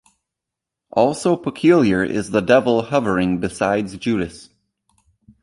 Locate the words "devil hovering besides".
2.41-3.95